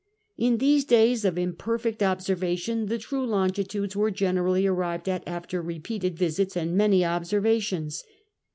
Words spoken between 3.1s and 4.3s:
longitudes were